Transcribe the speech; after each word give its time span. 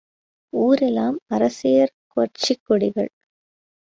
ஊரெலாம் 0.53 1.19
அரசியற் 1.27 1.93
கட்சிக் 2.15 2.63
கொடிகள்! 2.65 3.11